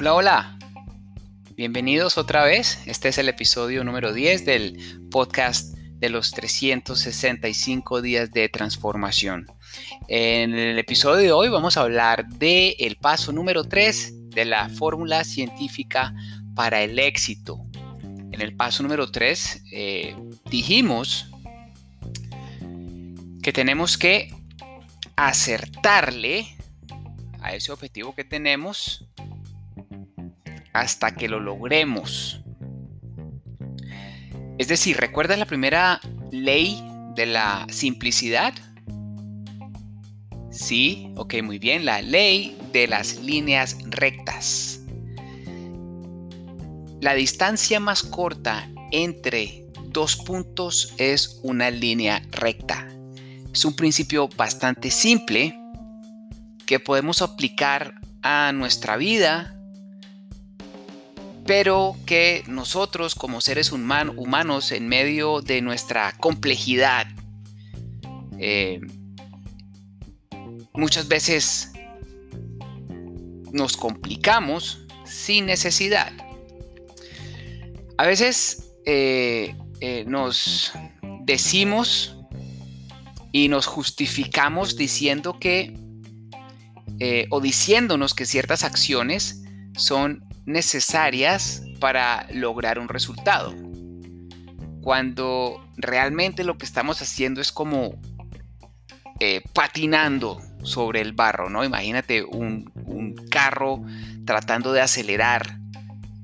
Hola, 0.00 0.14
hola. 0.14 0.58
Bienvenidos 1.56 2.18
otra 2.18 2.44
vez. 2.44 2.80
Este 2.86 3.08
es 3.08 3.18
el 3.18 3.28
episodio 3.28 3.82
número 3.82 4.12
10 4.12 4.44
del 4.44 5.08
podcast 5.10 5.76
de 5.76 6.08
los 6.08 6.30
365 6.30 8.00
días 8.00 8.30
de 8.30 8.48
transformación. 8.48 9.46
En 10.06 10.54
el 10.54 10.78
episodio 10.78 11.16
de 11.16 11.32
hoy 11.32 11.48
vamos 11.48 11.76
a 11.76 11.80
hablar 11.80 12.28
del 12.28 12.76
el 12.78 12.94
paso 12.94 13.32
número 13.32 13.64
3 13.64 14.30
de 14.30 14.44
la 14.44 14.68
fórmula 14.68 15.24
científica 15.24 16.14
para 16.54 16.80
el 16.84 17.00
éxito. 17.00 17.60
En 18.04 18.40
el 18.40 18.54
paso 18.54 18.84
número 18.84 19.10
3 19.10 19.64
eh, 19.72 20.16
dijimos 20.48 21.28
que 23.42 23.52
tenemos 23.52 23.98
que 23.98 24.32
acertarle 25.16 26.46
a 27.40 27.52
ese 27.56 27.72
objetivo 27.72 28.14
que 28.14 28.22
tenemos 28.22 29.07
hasta 30.72 31.14
que 31.14 31.28
lo 31.28 31.40
logremos. 31.40 32.40
Es 34.58 34.68
decir, 34.68 34.96
¿recuerdas 34.96 35.38
la 35.38 35.46
primera 35.46 36.00
ley 36.32 36.82
de 37.14 37.26
la 37.26 37.66
simplicidad? 37.70 38.54
Sí, 40.50 41.12
ok, 41.16 41.34
muy 41.42 41.58
bien, 41.58 41.84
la 41.84 42.02
ley 42.02 42.58
de 42.72 42.88
las 42.88 43.20
líneas 43.20 43.76
rectas. 43.86 44.80
La 47.00 47.14
distancia 47.14 47.78
más 47.78 48.02
corta 48.02 48.68
entre 48.90 49.66
dos 49.86 50.16
puntos 50.16 50.94
es 50.98 51.38
una 51.42 51.70
línea 51.70 52.22
recta. 52.32 52.88
Es 53.52 53.64
un 53.64 53.76
principio 53.76 54.28
bastante 54.28 54.90
simple 54.90 55.58
que 56.66 56.80
podemos 56.80 57.22
aplicar 57.22 57.94
a 58.22 58.52
nuestra 58.52 58.96
vida 58.96 59.57
pero 61.48 61.96
que 62.04 62.44
nosotros 62.46 63.14
como 63.14 63.40
seres 63.40 63.72
humanos 63.72 64.70
en 64.70 64.86
medio 64.86 65.40
de 65.40 65.62
nuestra 65.62 66.12
complejidad, 66.18 67.06
eh, 68.38 68.82
muchas 70.74 71.08
veces 71.08 71.72
nos 73.50 73.78
complicamos 73.78 74.84
sin 75.06 75.46
necesidad. 75.46 76.12
A 77.96 78.06
veces 78.06 78.74
eh, 78.84 79.56
eh, 79.80 80.04
nos 80.06 80.72
decimos 81.22 82.14
y 83.32 83.48
nos 83.48 83.64
justificamos 83.64 84.76
diciendo 84.76 85.38
que 85.40 85.74
o 87.30 87.40
diciéndonos 87.40 88.12
que 88.12 88.26
ciertas 88.26 88.64
acciones 88.64 89.44
son 89.76 90.27
necesarias 90.48 91.62
para 91.78 92.26
lograr 92.32 92.78
un 92.78 92.88
resultado. 92.88 93.54
Cuando 94.80 95.62
realmente 95.76 96.42
lo 96.42 96.56
que 96.56 96.64
estamos 96.64 97.02
haciendo 97.02 97.42
es 97.42 97.52
como 97.52 98.00
eh, 99.20 99.42
patinando 99.52 100.40
sobre 100.62 101.02
el 101.02 101.12
barro, 101.12 101.50
¿no? 101.50 101.64
Imagínate 101.64 102.24
un, 102.24 102.72
carro 103.30 103.82
tratando 104.24 104.72
de 104.72 104.80
acelerar, 104.80 105.58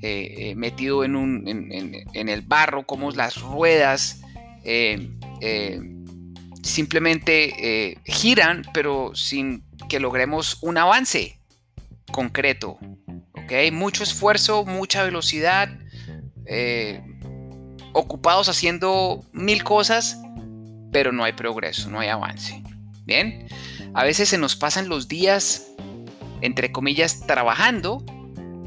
eh, 0.00 0.34
eh, 0.38 0.54
metido 0.54 1.04
en, 1.04 1.16
un, 1.16 1.46
en, 1.46 2.28
el 2.28 2.40
barro, 2.40 2.86
como 2.86 3.10
las 3.10 3.40
ruedas 3.42 4.22
simplemente 6.62 7.98
giran, 8.04 8.62
pero 8.72 9.14
sin 9.14 9.62
que 9.88 10.00
logremos 10.00 10.58
un 10.62 10.78
avance 10.78 11.38
concreto, 12.10 12.78
mucho 13.72 14.02
esfuerzo, 14.02 14.64
mucha 14.64 15.04
velocidad, 15.04 15.68
eh, 16.46 17.02
ocupados 17.92 18.48
haciendo 18.48 19.24
mil 19.32 19.62
cosas, 19.62 20.18
pero 20.92 21.12
no 21.12 21.24
hay 21.24 21.32
progreso, 21.32 21.90
no 21.90 22.00
hay 22.00 22.08
avance. 22.08 22.62
Bien, 23.04 23.46
a 23.94 24.04
veces 24.04 24.28
se 24.28 24.38
nos 24.38 24.56
pasan 24.56 24.88
los 24.88 25.08
días, 25.08 25.68
entre 26.40 26.72
comillas, 26.72 27.26
trabajando, 27.26 28.04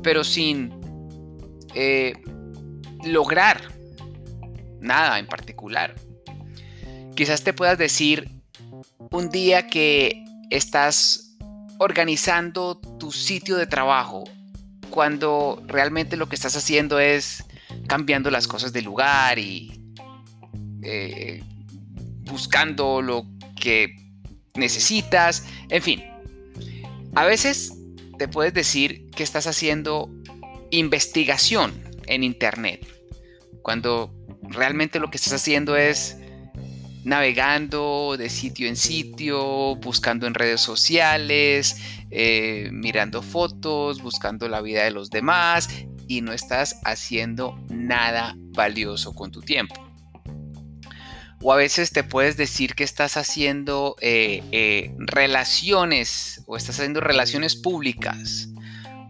pero 0.04 0.24
sin 0.24 0.72
eh, 1.74 2.14
lograr 3.04 3.62
nada 4.80 5.20
en 5.20 5.28
particular. 5.28 5.96
Quizás 7.16 7.44
te 7.44 7.54
puedas 7.54 7.78
decir 7.78 8.30
un 9.12 9.30
día 9.30 9.68
que 9.68 10.24
estás 10.50 11.36
organizando 11.80 12.80
tu 13.00 13.12
sitio 13.12 13.58
de 13.58 13.68
trabajo 13.68 14.24
cuando 14.90 15.64
realmente 15.68 16.18
lo 16.18 16.28
que 16.28 16.36
estás 16.36 16.56
haciendo 16.56 17.00
es 17.00 17.44
cambiando 17.88 18.30
las 18.32 18.48
cosas 18.48 18.74
de 18.74 18.82
lugar 18.82 19.40
y 19.40 19.82
eh, 20.84 21.44
buscando 22.24 23.02
lo 23.02 23.26
que 23.60 23.96
necesitas, 24.56 25.46
en 25.70 25.82
fin. 25.82 26.04
A 27.16 27.26
veces 27.26 27.74
te 28.18 28.28
puedes 28.28 28.54
decir 28.54 29.10
que 29.12 29.24
estás 29.24 29.48
haciendo 29.48 30.10
investigación 30.70 31.74
en 32.08 32.24
Internet, 32.24 32.88
cuando 33.62 34.14
realmente 34.42 35.00
lo 35.00 35.10
que 35.10 35.18
estás 35.18 35.34
haciendo 35.34 35.76
es 35.76 36.18
navegando 37.08 38.16
de 38.18 38.30
sitio 38.30 38.68
en 38.68 38.76
sitio, 38.76 39.78
buscando 39.78 40.28
en 40.28 40.34
redes 40.34 40.60
sociales, 40.60 41.78
eh, 42.12 42.68
mirando 42.74 43.22
fotos, 43.22 44.02
buscando 44.02 44.50
la 44.50 44.60
vida 44.60 44.84
de 44.84 44.92
los 44.92 45.10
demás 45.10 45.70
y 46.10 46.20
no 46.20 46.34
estás 46.34 46.82
haciendo 46.84 47.58
nada 47.70 48.36
valioso 48.38 49.16
con 49.16 49.32
tu 49.32 49.42
tiempo. 49.42 49.76
O 51.42 51.54
a 51.54 51.56
veces 51.56 51.92
te 51.92 52.04
puedes 52.04 52.36
decir 52.36 52.76
que 52.76 52.84
estás 52.84 53.16
haciendo 53.16 53.96
eh, 54.02 54.44
eh, 54.52 54.94
relaciones 54.98 56.44
o 56.46 56.58
estás 56.58 56.78
haciendo 56.78 57.00
relaciones 57.00 57.56
públicas, 57.56 58.50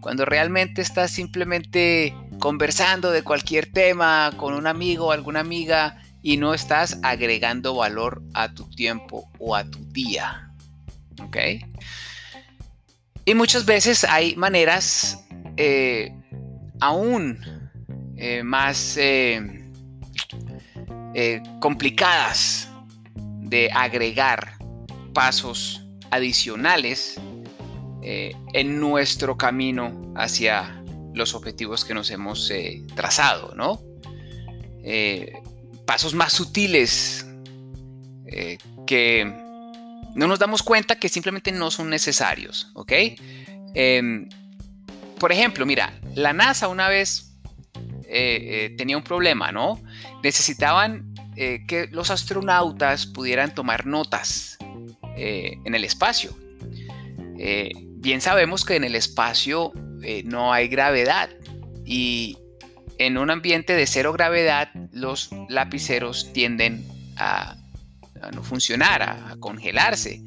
cuando 0.00 0.24
realmente 0.24 0.82
estás 0.82 1.10
simplemente 1.10 2.14
conversando 2.38 3.10
de 3.10 3.24
cualquier 3.24 3.72
tema 3.72 4.30
con 4.36 4.54
un 4.54 4.68
amigo 4.68 5.06
o 5.06 5.10
alguna 5.10 5.40
amiga 5.40 6.00
y 6.22 6.36
no 6.36 6.54
estás 6.54 6.98
agregando 7.02 7.74
valor 7.74 8.22
a 8.34 8.52
tu 8.52 8.68
tiempo 8.70 9.30
o 9.38 9.54
a 9.54 9.64
tu 9.64 9.78
día. 9.92 10.52
¿Ok? 11.22 11.36
Y 13.28 13.34
muchas 13.34 13.66
veces 13.66 14.04
hay 14.04 14.34
maneras 14.36 15.22
eh, 15.58 16.14
aún 16.80 17.38
eh, 18.16 18.42
más 18.42 18.96
eh, 18.96 19.42
complicadas 21.60 22.70
de 23.14 23.70
agregar 23.70 24.54
pasos 25.12 25.84
adicionales 26.10 27.20
en 28.00 28.80
nuestro 28.80 29.36
camino 29.36 30.14
hacia 30.16 30.82
los 31.12 31.34
objetivos 31.34 31.84
que 31.84 31.92
nos 31.92 32.10
hemos 32.10 32.50
trazado, 32.94 33.54
¿no? 33.54 33.82
Pasos 35.88 36.12
más 36.12 36.34
sutiles 36.34 37.26
eh, 38.26 38.58
que 38.86 39.24
no 40.14 40.26
nos 40.26 40.38
damos 40.38 40.62
cuenta 40.62 40.96
que 40.96 41.08
simplemente 41.08 41.50
no 41.50 41.70
son 41.70 41.88
necesarios, 41.88 42.70
¿ok? 42.74 42.92
Em, 43.72 44.28
por 45.18 45.32
ejemplo, 45.32 45.64
mira, 45.64 45.98
la 46.14 46.34
NASA 46.34 46.68
una 46.68 46.90
vez 46.90 47.32
eh, 48.04 48.10
eh, 48.10 48.74
tenía 48.76 48.98
un 48.98 49.02
problema, 49.02 49.50
¿no? 49.50 49.82
Necesitaban 50.22 51.14
que 51.34 51.88
los 51.92 52.10
astronautas 52.10 53.06
pudieran 53.06 53.54
tomar 53.54 53.86
notas 53.86 54.58
en 55.16 55.72
el 55.72 55.84
espacio. 55.84 56.36
bien 57.36 58.20
sabemos 58.20 58.64
que 58.64 58.74
en 58.74 58.82
el 58.82 58.96
espacio 58.96 59.72
no 60.24 60.52
hay 60.52 60.66
gravedad 60.66 61.30
y 61.86 62.36
en 62.98 63.16
un 63.16 63.30
ambiente 63.30 63.74
de 63.74 63.86
cero 63.86 64.12
gravedad, 64.12 64.70
los 64.92 65.30
lapiceros 65.48 66.32
tienden 66.32 66.86
a, 67.16 67.56
no 68.32 68.42
funcionar, 68.42 69.02
a, 69.02 69.36
congelarse, 69.38 70.22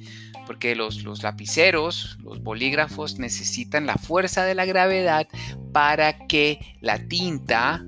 porque 0.48 0.76
los, 0.76 1.04
los, 1.04 1.22
lapiceros, 1.24 2.18
los 2.24 2.42
bolígrafos 2.42 3.20
necesitan 3.20 3.86
la 3.86 3.96
fuerza 3.96 4.44
de 4.46 4.56
la 4.56 4.66
gravedad 4.66 5.28
para 5.74 6.28
que 6.28 6.78
la 6.82 7.00
tinta 7.08 7.84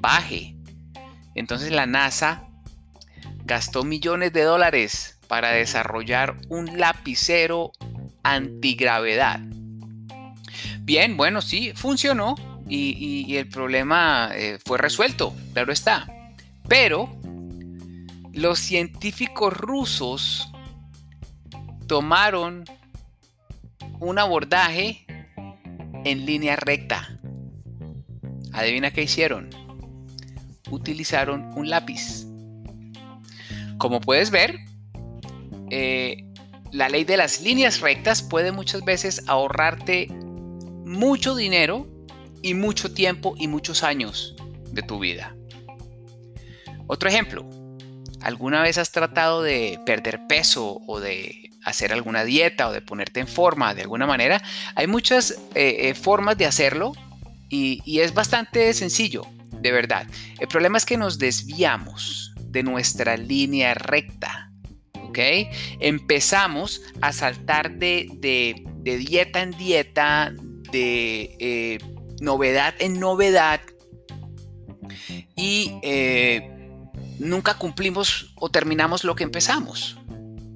baje. 0.00 0.56
Entonces 1.34 1.70
la 1.70 1.86
NASA 1.86 2.48
gastó 3.44 3.84
millones 3.84 4.32
de 4.32 4.42
dólares 4.42 5.18
para 5.28 5.50
desarrollar 5.50 6.36
un 6.48 6.78
lapicero 6.78 7.72
antigravedad. 8.22 9.40
Bien, 10.80 11.16
bueno, 11.16 11.42
sí, 11.42 11.72
funcionó, 11.74 12.34
y, 12.68 13.36
el 13.36 13.48
problema 13.48 14.30
eh, 14.34 14.58
fue 14.64 14.78
resuelto, 14.78 15.34
claro 15.52 15.72
está. 15.72 16.06
Pero 16.68 17.08
los 18.32 18.58
científicos 18.58 19.56
rusos 19.56 20.50
tomaron 21.86 22.64
un 24.00 24.18
abordaje 24.18 25.06
en 26.04 26.26
línea 26.26 26.56
recta. 26.56 27.18
Adivina 28.52 28.90
qué 28.90 29.02
hicieron. 29.02 29.50
Utilizaron 30.70 31.52
un 31.56 31.70
lápiz. 31.70 32.26
Como 33.78 34.00
puedes 34.00 34.30
ver, 34.30 34.58
eh, 35.70 36.24
la 36.72 36.88
ley 36.88 37.04
de 37.04 37.16
las 37.16 37.40
líneas 37.40 37.80
rectas 37.80 38.22
puede 38.22 38.52
muchas 38.52 38.84
veces 38.84 39.24
ahorrarte 39.26 40.08
mucho 40.84 41.34
dinero 41.34 41.86
y 42.48 42.54
mucho 42.54 42.92
tiempo 42.92 43.34
y 43.38 43.46
muchos 43.48 43.82
años 43.82 44.34
de 44.72 44.82
tu 44.82 44.98
vida. 44.98 45.36
Otro 46.86 47.08
ejemplo, 47.08 47.48
¿alguna 48.22 48.62
vez 48.62 48.78
has 48.78 48.90
tratado 48.90 49.42
de 49.42 49.78
perder 49.84 50.26
peso 50.26 50.80
o 50.86 51.00
de 51.00 51.50
hacer 51.64 51.92
alguna 51.92 52.24
dieta 52.24 52.68
o 52.68 52.72
de 52.72 52.80
ponerte 52.80 53.20
en 53.20 53.28
forma 53.28 53.74
de 53.74 53.82
alguna 53.82 54.06
manera? 54.06 54.42
Hay 54.74 54.86
muchas 54.86 55.32
eh, 55.54 55.88
eh, 55.88 55.94
formas 55.94 56.38
de 56.38 56.46
hacerlo 56.46 56.92
y, 57.50 57.82
y 57.84 58.00
es 58.00 58.14
bastante 58.14 58.72
sencillo, 58.72 59.26
de 59.60 59.70
verdad. 59.70 60.06
El 60.38 60.48
problema 60.48 60.78
es 60.78 60.86
que 60.86 60.96
nos 60.96 61.18
desviamos 61.18 62.32
de 62.40 62.62
nuestra 62.62 63.16
línea 63.16 63.74
recta. 63.74 64.50
¿ok? 64.94 65.18
Empezamos 65.80 66.82
a 67.00 67.12
saltar 67.12 67.72
de, 67.78 68.08
dieta 68.82 69.42
en 69.42 69.50
dieta, 69.52 70.32
de 70.72 71.36
eh, 71.38 71.78
novedad 72.20 72.74
en 72.78 73.00
novedad 73.00 73.60
y 75.36 75.72
eh, 75.82 76.50
nunca 77.18 77.54
cumplimos 77.54 78.32
o 78.36 78.50
terminamos 78.50 79.04
lo 79.04 79.14
que 79.14 79.24
empezamos. 79.24 79.96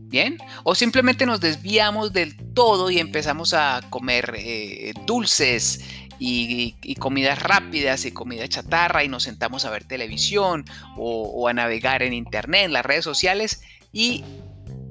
¿Bien? 0.08 0.36
O 0.62 0.74
simplemente 0.74 1.24
nos 1.24 1.40
desviamos 1.40 2.12
del 2.12 2.36
todo 2.52 2.90
y 2.90 2.98
empezamos 2.98 3.54
a 3.54 3.80
comer 3.88 4.34
eh, 4.36 4.92
dulces 5.06 5.80
y, 6.18 6.94
comidas 6.98 7.42
rápidas 7.42 8.04
y 8.04 8.12
comida 8.12 8.46
chatarra 8.46 9.04
y 9.04 9.08
nos 9.08 9.22
sentamos 9.22 9.64
a 9.64 9.70
ver 9.70 9.84
televisión 9.84 10.64
o, 10.96 11.48
a 11.48 11.54
navegar 11.54 12.02
en 12.02 12.12
internet, 12.12 12.66
en 12.66 12.72
las 12.74 12.84
redes 12.84 13.04
sociales 13.04 13.62
y 13.90 14.22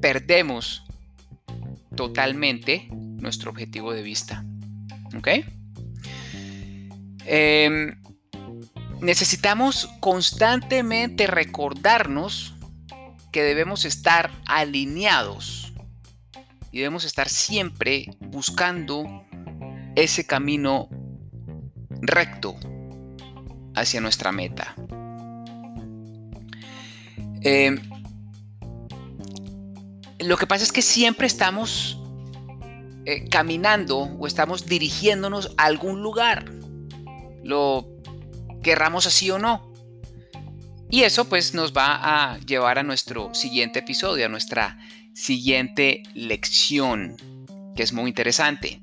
perdemos 0.02 0.84
totalmente 1.96 2.90
nuestro 2.92 3.52
objetivo 3.52 3.94
de 3.94 4.02
vista. 4.02 4.44
¿Ok? 5.16 5.30
Em, 7.26 7.96
necesitamos 9.02 9.90
constantemente 10.00 11.28
recordarnos 11.28 12.54
que 13.32 13.44
debemos 13.44 13.86
estar 13.86 14.32
alineados 14.46 15.74
y 16.72 16.80
debemos 16.80 17.06
estar 17.06 17.30
siempre 17.30 18.06
buscando 18.20 19.06
ese 19.96 20.26
camino 20.26 20.90
recto 22.02 22.56
hacia 23.76 24.02
nuestra 24.02 24.32
meta. 24.32 24.76
Em, 27.44 27.80
lo 30.20 30.38
que 30.38 30.48
pasa 30.48 30.64
es 30.64 30.72
que 30.72 30.82
siempre 30.82 31.28
estamos 31.28 31.98
eh, 33.06 33.28
caminando 33.30 33.98
o 33.98 34.28
estamos 34.28 34.68
dirigiéndonos 34.68 35.54
a 35.58 35.66
algún 35.66 36.04
lugar, 36.04 36.46
lo 37.44 37.88
querramos 38.64 39.08
así 39.08 39.30
o 39.32 39.40
no. 39.40 39.72
Y 40.90 41.04
eso 41.04 41.26
pues 41.26 41.54
nos 41.54 41.74
va 41.74 42.34
a 42.34 42.38
llevar 42.40 42.78
a 42.78 42.84
nuestro 42.84 43.34
siguiente 43.34 43.80
episodio, 43.80 44.26
a 44.26 44.30
nuestra 44.30 44.78
siguiente 45.14 46.04
lección, 46.14 47.16
que 47.76 47.84
es 47.84 47.94
muy 47.94 48.10
interesante. 48.10 48.82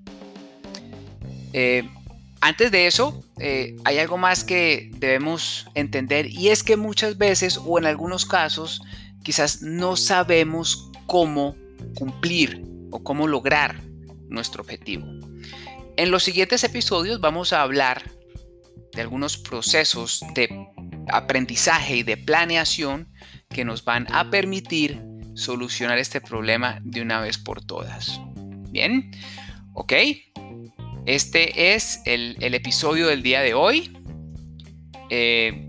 Eh, 1.52 1.88
antes 2.40 2.70
de 2.70 2.86
eso, 2.86 3.22
eh, 3.40 3.76
hay 3.84 3.98
algo 3.98 4.16
más 4.16 4.44
que 4.44 4.90
debemos 4.94 5.66
entender 5.74 6.26
y 6.26 6.48
es 6.48 6.62
que 6.62 6.76
muchas 6.76 7.18
veces 7.18 7.60
o 7.62 7.78
en 7.78 7.86
algunos 7.86 8.24
casos 8.26 8.80
quizás 9.22 9.62
no 9.62 9.96
sabemos 9.96 10.90
cómo 11.06 11.56
cumplir 11.94 12.62
o 12.90 13.02
cómo 13.02 13.26
lograr 13.26 13.82
nuestro 14.28 14.62
objetivo. 14.62 15.06
En 15.96 16.10
los 16.10 16.22
siguientes 16.22 16.62
episodios 16.64 17.20
vamos 17.20 17.52
a 17.52 17.62
hablar 17.62 18.17
de 18.92 19.02
algunos 19.02 19.38
procesos 19.38 20.24
de 20.34 20.48
aprendizaje 21.08 21.96
y 21.96 22.02
de 22.02 22.16
planeación 22.16 23.08
que 23.48 23.64
nos 23.64 23.84
van 23.84 24.06
a 24.12 24.30
permitir 24.30 25.02
solucionar 25.34 25.98
este 25.98 26.20
problema 26.20 26.80
de 26.82 27.00
una 27.02 27.20
vez 27.20 27.38
por 27.38 27.64
todas. 27.64 28.20
Bien, 28.70 29.10
ok. 29.74 29.92
Este 31.06 31.74
es 31.74 32.02
el, 32.04 32.36
episodio 32.40 33.06
del 33.06 33.22
día 33.22 33.40
de 33.40 33.54
hoy. 33.54 33.96
Eh, 35.10 35.68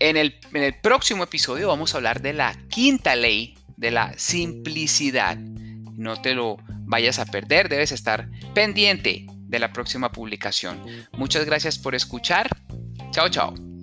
en 0.00 0.16
el, 0.16 0.34
próximo 0.82 1.22
episodio 1.22 1.68
vamos 1.68 1.94
a 1.94 1.98
hablar 1.98 2.20
de 2.20 2.32
la 2.32 2.58
quinta 2.68 3.14
ley 3.14 3.56
de 3.76 3.90
la 3.90 4.18
simplicidad. 4.18 5.36
No 5.36 6.20
te 6.20 6.34
lo 6.34 6.56
vayas 6.86 7.18
a 7.18 7.26
perder, 7.26 7.68
debes 7.68 7.92
estar 7.92 8.28
pendiente 8.52 9.26
de 9.54 9.60
la 9.60 9.72
próxima 9.72 10.10
publicación. 10.10 10.82
Muchas 11.12 11.44
gracias 11.44 11.78
por 11.78 11.94
escuchar. 11.94 12.48
Chao, 13.12 13.28
chao. 13.28 13.73